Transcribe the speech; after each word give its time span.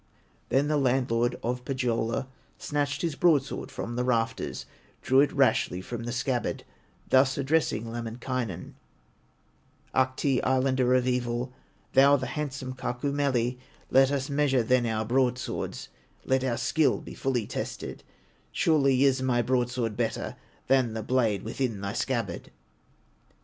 Then 0.49 0.67
the 0.67 0.77
landlord 0.77 1.37
of 1.43 1.63
Pohyola 1.63 2.27
Snatched 2.57 3.03
his 3.03 3.13
broadsword 3.13 3.69
from 3.69 3.95
the 3.97 4.03
rafters, 4.03 4.65
Drew 5.03 5.19
it 5.19 5.31
rashly 5.31 5.79
from 5.79 6.05
the 6.05 6.11
scabbard, 6.11 6.63
Thus 7.09 7.37
addressing 7.37 7.85
Lemminkainen: 7.87 8.73
"Ahti, 9.93 10.41
Islander 10.41 10.95
of 10.95 11.05
evil, 11.07 11.53
Thou 11.93 12.15
the 12.15 12.25
handsome 12.25 12.73
Kaukomieli, 12.73 13.59
Let 13.91 14.09
us 14.09 14.27
measure 14.27 14.63
then 14.63 14.87
our 14.87 15.05
broadswords, 15.05 15.89
Let 16.25 16.43
our 16.43 16.57
skill 16.57 16.99
be 16.99 17.13
fully 17.13 17.45
tested; 17.45 18.03
Surely 18.51 19.03
is 19.03 19.21
my 19.21 19.43
broadsword 19.43 19.95
better 19.95 20.35
Than 20.65 20.93
the 20.93 21.03
blade 21.03 21.43
within 21.43 21.79
thy 21.79 21.93
scabbard." 21.93 22.49